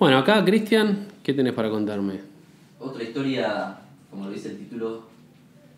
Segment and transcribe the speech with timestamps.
[0.00, 2.20] Bueno, acá, Cristian, ¿qué tenés para contarme?
[2.78, 5.02] Otra historia, como lo dice el título,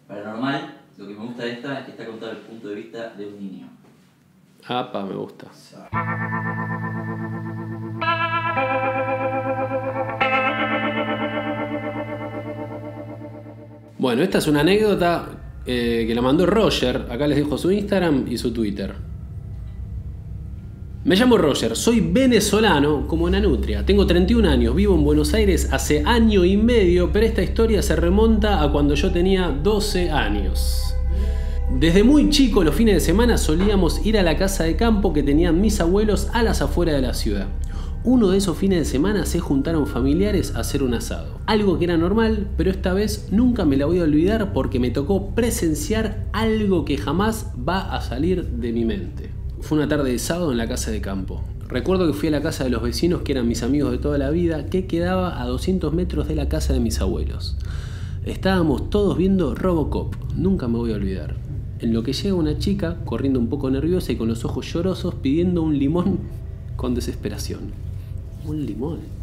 [0.07, 0.77] paranormal.
[0.97, 3.15] Lo que me gusta de esta es que está contada desde el punto de vista
[3.15, 3.69] de un niño.
[4.69, 5.49] Apa, me gusta.
[13.99, 15.31] Bueno, esta es una anécdota
[15.67, 17.09] eh, que la mandó Roger.
[17.11, 18.95] Acá les dejo su Instagram y su Twitter.
[21.05, 23.85] Me llamo Roger, soy venezolano como Nanutria.
[23.85, 27.97] Tengo 31 años, vivo en Buenos Aires hace año y medio, pero esta historia se
[27.97, 30.95] remonta a cuando yo tenía 12 años.
[31.73, 35.25] Desde muy chico los fines de semana solíamos ir a la casa de campo que
[35.25, 37.49] tenían mis abuelos a las afueras de la ciudad.
[38.05, 41.41] Uno de esos fines de semana se juntaron familiares a hacer un asado.
[41.47, 44.91] Algo que era normal, pero esta vez nunca me la voy a olvidar porque me
[44.91, 49.42] tocó presenciar algo que jamás va a salir de mi mente.
[49.63, 51.41] Fue una tarde de sábado en la casa de campo.
[51.69, 54.19] Recuerdo que fui a la casa de los vecinos que eran mis amigos de toda
[54.19, 57.57] la vida, que quedaba a 200 metros de la casa de mis abuelos.
[58.27, 61.37] Estábamos todos viendo Robocop, nunca me voy a olvidar.
[61.79, 65.15] En lo que llega una chica, corriendo un poco nerviosa y con los ojos llorosos,
[65.15, 66.19] pidiendo un limón
[66.75, 67.71] con desesperación.
[68.45, 69.22] Un limón.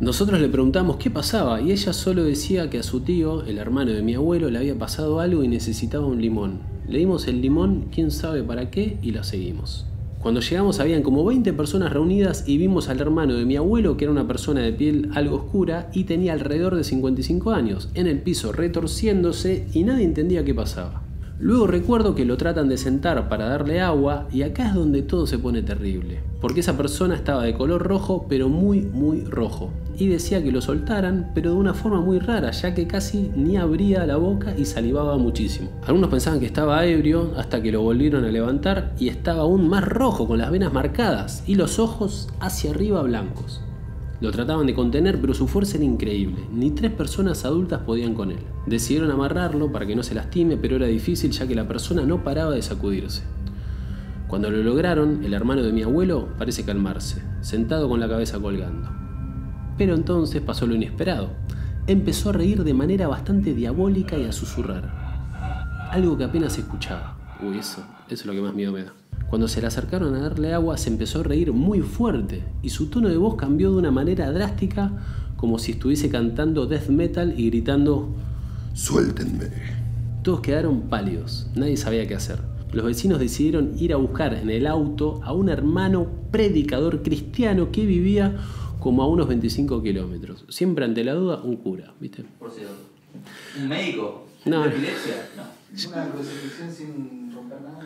[0.00, 3.92] Nosotros le preguntamos qué pasaba y ella solo decía que a su tío, el hermano
[3.92, 6.60] de mi abuelo, le había pasado algo y necesitaba un limón.
[6.88, 9.84] Le dimos el limón, quién sabe para qué, y la seguimos.
[10.18, 14.06] Cuando llegamos habían como 20 personas reunidas y vimos al hermano de mi abuelo, que
[14.06, 18.22] era una persona de piel algo oscura y tenía alrededor de 55 años, en el
[18.22, 21.09] piso retorciéndose y nadie entendía qué pasaba.
[21.40, 25.26] Luego recuerdo que lo tratan de sentar para darle agua y acá es donde todo
[25.26, 30.08] se pone terrible, porque esa persona estaba de color rojo pero muy muy rojo y
[30.08, 34.04] decía que lo soltaran pero de una forma muy rara ya que casi ni abría
[34.04, 35.70] la boca y salivaba muchísimo.
[35.86, 39.88] Algunos pensaban que estaba ebrio hasta que lo volvieron a levantar y estaba aún más
[39.88, 43.62] rojo con las venas marcadas y los ojos hacia arriba blancos.
[44.20, 46.44] Lo trataban de contener, pero su fuerza era increíble.
[46.52, 48.40] Ni tres personas adultas podían con él.
[48.66, 52.22] Decidieron amarrarlo para que no se lastime, pero era difícil ya que la persona no
[52.22, 53.22] paraba de sacudirse.
[54.28, 58.90] Cuando lo lograron, el hermano de mi abuelo parece calmarse, sentado con la cabeza colgando.
[59.78, 61.30] Pero entonces pasó lo inesperado.
[61.86, 65.88] Empezó a reír de manera bastante diabólica y a susurrar.
[65.90, 67.16] Algo que apenas escuchaba.
[67.42, 68.92] Uy, eso, eso es lo que más miedo me da.
[69.30, 72.86] Cuando se le acercaron a darle agua se empezó a reír muy fuerte y su
[72.86, 74.90] tono de voz cambió de una manera drástica
[75.36, 78.12] como si estuviese cantando death metal y gritando
[78.74, 79.50] ¡Suéltenme!
[80.24, 82.40] Todos quedaron pálidos, nadie sabía qué hacer.
[82.72, 87.86] Los vecinos decidieron ir a buscar en el auto a un hermano predicador cristiano que
[87.86, 88.36] vivía
[88.80, 90.44] como a unos 25 kilómetros.
[90.48, 92.24] Siempre ante la duda, un cura, ¿viste?
[92.38, 92.74] Por cierto.
[93.60, 94.26] ¿Un médico?
[94.44, 94.62] No.
[94.62, 95.28] ¿De epilepsia?
[95.36, 95.90] No.
[95.92, 97.78] Una crucifixión sin romper nada.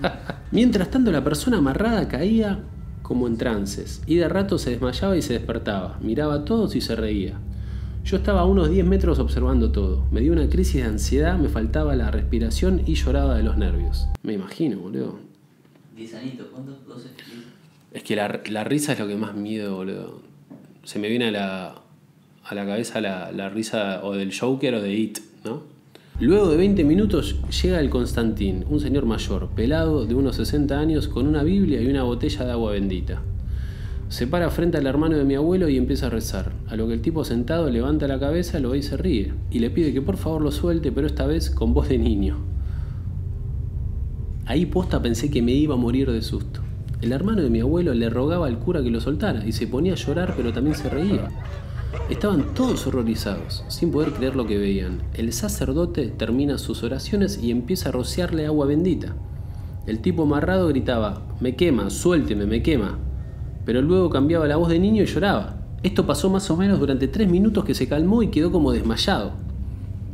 [0.50, 2.60] Mientras tanto la persona amarrada caía
[3.02, 6.80] como en trances y de rato se desmayaba y se despertaba, miraba a todos y
[6.80, 7.38] se reía.
[8.04, 10.06] Yo estaba a unos 10 metros observando todo.
[10.12, 14.06] Me dio una crisis de ansiedad, me faltaba la respiración y lloraba de los nervios.
[14.22, 15.18] Me imagino, boludo.
[15.96, 16.86] 10 anitos, ¿cuántos?
[16.86, 17.08] 12.
[17.92, 20.20] Es que la, la risa es lo que más miedo, boludo.
[20.84, 21.74] Se me viene a la,
[22.44, 25.62] a la cabeza la, la risa o del Joker o de It, ¿no?
[26.18, 31.08] Luego de 20 minutos llega el Constantín, un señor mayor, pelado, de unos 60 años,
[31.08, 33.20] con una Biblia y una botella de agua bendita.
[34.08, 36.94] Se para frente al hermano de mi abuelo y empieza a rezar, a lo que
[36.94, 40.00] el tipo sentado levanta la cabeza, lo ve y se ríe, y le pide que
[40.00, 42.38] por favor lo suelte, pero esta vez con voz de niño.
[44.46, 46.62] Ahí posta pensé que me iba a morir de susto.
[47.02, 49.92] El hermano de mi abuelo le rogaba al cura que lo soltara y se ponía
[49.92, 51.28] a llorar, pero también se reía.
[52.08, 55.02] Estaban todos horrorizados, sin poder creer lo que veían.
[55.14, 59.16] El sacerdote termina sus oraciones y empieza a rociarle agua bendita.
[59.86, 62.98] El tipo amarrado gritaba, me quema, suélteme, me quema.
[63.64, 65.56] Pero luego cambiaba la voz de niño y lloraba.
[65.82, 69.32] Esto pasó más o menos durante tres minutos que se calmó y quedó como desmayado.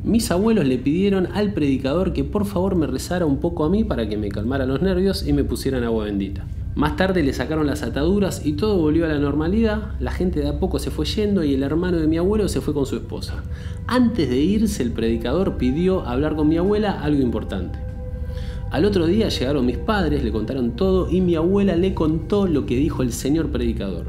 [0.05, 3.85] Mis abuelos le pidieron al predicador que por favor me rezara un poco a mí
[3.85, 6.45] para que me calmara los nervios y me pusieran agua bendita.
[6.75, 10.49] Más tarde le sacaron las ataduras y todo volvió a la normalidad, la gente de
[10.49, 12.97] a poco se fue yendo y el hermano de mi abuelo se fue con su
[12.97, 13.43] esposa.
[13.87, 17.79] Antes de irse el predicador pidió hablar con mi abuela algo importante.
[18.71, 22.65] Al otro día llegaron mis padres, le contaron todo y mi abuela le contó lo
[22.65, 24.07] que dijo el señor predicador,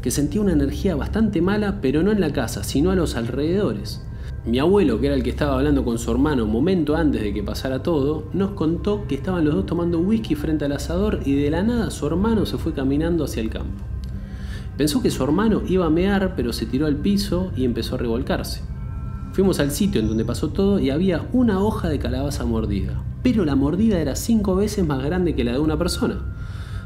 [0.00, 4.06] que sentía una energía bastante mala, pero no en la casa, sino a los alrededores.
[4.46, 7.32] Mi abuelo, que era el que estaba hablando con su hermano un momento antes de
[7.32, 11.34] que pasara todo, nos contó que estaban los dos tomando whisky frente al asador y
[11.34, 13.82] de la nada su hermano se fue caminando hacia el campo.
[14.76, 17.98] Pensó que su hermano iba a mear, pero se tiró al piso y empezó a
[17.98, 18.60] revolcarse.
[19.32, 23.46] Fuimos al sitio en donde pasó todo y había una hoja de calabaza mordida, pero
[23.46, 26.20] la mordida era cinco veces más grande que la de una persona.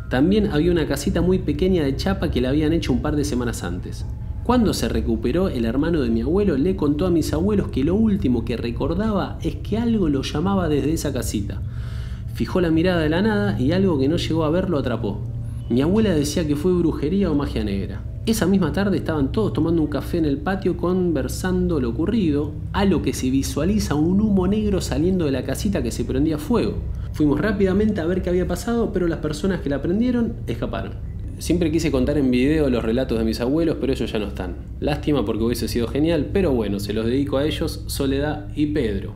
[0.08, 3.24] También había una casita muy pequeña de chapa que la habían hecho un par de
[3.24, 4.06] semanas antes.
[4.48, 7.94] Cuando se recuperó, el hermano de mi abuelo le contó a mis abuelos que lo
[7.94, 11.60] último que recordaba es que algo lo llamaba desde esa casita.
[12.32, 15.20] Fijó la mirada de la nada y algo que no llegó a ver lo atrapó.
[15.68, 18.00] Mi abuela decía que fue brujería o magia negra.
[18.24, 22.86] Esa misma tarde estaban todos tomando un café en el patio conversando lo ocurrido, a
[22.86, 26.76] lo que se visualiza un humo negro saliendo de la casita que se prendía fuego.
[27.12, 31.07] Fuimos rápidamente a ver qué había pasado, pero las personas que la prendieron escaparon.
[31.38, 34.56] Siempre quise contar en video los relatos de mis abuelos, pero ellos ya no están.
[34.80, 39.14] Lástima porque hubiese sido genial, pero bueno, se los dedico a ellos, Soledad y Pedro.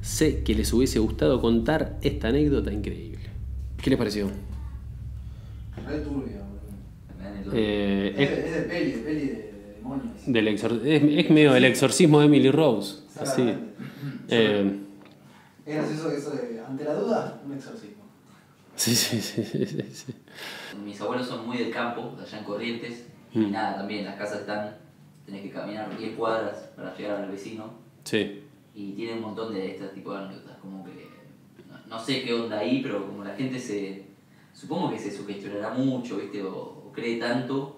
[0.00, 3.18] Sé que les hubiese gustado contar esta anécdota increíble.
[3.82, 4.28] ¿Qué les pareció?
[5.86, 7.52] Re turbia, boludo.
[7.54, 10.12] Eh, Es, es, de- peli, de peli de demonios.
[10.26, 13.00] del exor- es, es medio el exorcismo de Emily Rose.
[13.20, 13.42] Así.
[14.28, 14.76] Eh,
[15.66, 17.99] Es gracioso eso de, ante la duda, un exorcismo.
[18.80, 20.14] Sí, sí, sí, sí, sí.
[20.84, 23.52] Mis abuelos son muy del campo, allá en Corrientes, y Mm.
[23.52, 24.76] nada, también las casas están,
[25.26, 27.72] tenés que caminar 10 cuadras para llegar al vecino,
[28.04, 28.42] Sí.
[28.74, 31.08] y tienen un montón de este tipo de anécdotas, como que,
[31.68, 34.06] no, no sé qué onda ahí, pero como la gente se,
[34.54, 36.54] supongo que se sugestionará mucho, viste, o,
[36.86, 37.76] o cree tanto,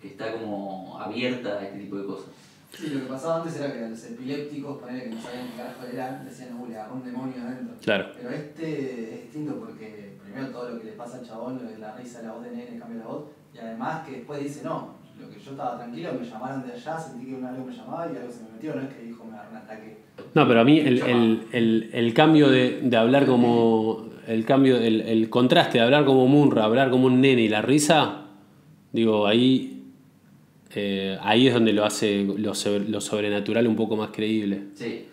[0.00, 2.26] que está como abierta a este tipo de cosas.
[2.74, 5.84] Sí, lo que pasaba antes era que los epilépticos, ponele que no sabían qué carajo
[5.92, 7.74] era, decían, uy, le agarró un demonio adentro.
[7.82, 8.06] Claro.
[8.16, 11.78] Pero este es distinto porque primero todo lo que le pasa al chabón, lo de
[11.78, 13.24] la risa, la voz de nene, cambia la voz,
[13.54, 16.98] y además que después dice, no, lo que yo estaba tranquilo, me llamaron de allá,
[16.98, 19.24] sentí que un algo me llamaba y algo se me metió, no es que dijo
[19.24, 19.96] me agarró un ataque.
[20.34, 24.10] No, pero a mí el, el- el- el cambio de, de hablar como.
[24.26, 27.60] El cambio, el, el contraste de hablar como Munra, hablar como un nene y la
[27.60, 28.22] risa,
[28.92, 29.81] digo, ahí.
[30.74, 34.60] Eh, ahí es donde lo hace lo, sobre- lo sobrenatural un poco más creíble.
[34.74, 35.06] Sí,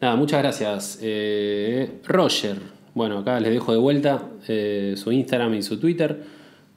[0.00, 0.98] Nada, muchas gracias.
[1.02, 2.58] Eh, Roger,
[2.94, 6.18] bueno, acá les dejo de vuelta eh, su Instagram y su Twitter.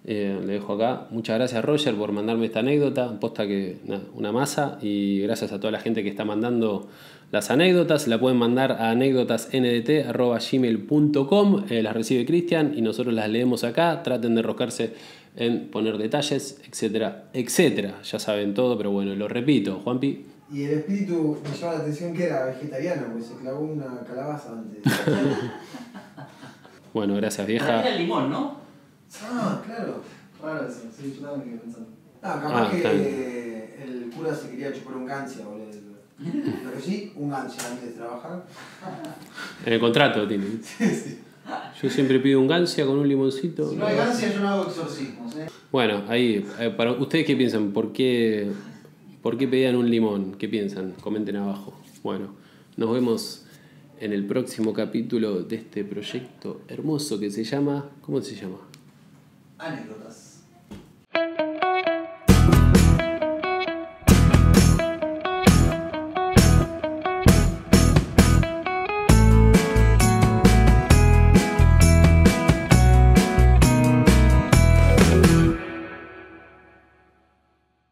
[0.06, 1.08] Eh, le dejo acá.
[1.12, 3.20] Muchas gracias, Roger, por mandarme esta anécdota.
[3.20, 3.78] Posta que
[4.14, 4.78] una masa.
[4.82, 6.88] Y gracias a toda la gente que está mandando
[7.32, 8.08] las anécdotas.
[8.08, 11.66] La pueden mandar a anécdotasndt.gmail.com.
[11.70, 14.02] Eh, las recibe Cristian y nosotros las leemos acá.
[14.04, 14.94] Traten de enroscarse
[15.36, 18.02] en poner detalles, etcétera, etcétera.
[18.04, 20.26] Ya saben todo, pero bueno, lo repito, Juanpi.
[20.52, 24.54] Y el espíritu me llama la atención que era vegetariano, porque se clavó una calabaza
[24.54, 24.82] antes.
[26.92, 27.82] Bueno, gracias, vieja.
[27.82, 28.56] era el limón, ¿no?
[29.24, 30.02] Ah, claro.
[30.42, 31.90] Raro eso, sí, yo también me quedé pensando.
[32.22, 35.68] Ah, capaz Ah, que está el cura se quería chupar un gancia, boludo.
[36.22, 38.46] Pero sí, un gancia antes de trabajar.
[39.66, 40.46] En el contrato tiene.
[41.82, 43.70] Yo siempre pido un gancia con un limoncito.
[43.70, 45.48] Si no hay gancia, yo no hago exorcismos, ¿eh?
[45.72, 48.52] Bueno, ahí, eh, para ustedes qué piensan, ¿por qué,
[49.24, 50.36] ¿por qué pedían un limón?
[50.38, 50.92] ¿Qué piensan?
[51.02, 51.74] Comenten abajo.
[52.04, 52.36] Bueno,
[52.78, 53.46] nos vemos
[54.00, 58.58] en el próximo capítulo de este proyecto hermoso que se llama, ¿cómo se llama?
[59.60, 60.44] anécdotas.